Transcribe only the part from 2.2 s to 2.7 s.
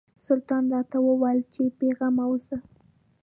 اوسه.